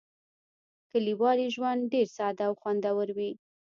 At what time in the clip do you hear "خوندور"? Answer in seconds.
2.61-3.07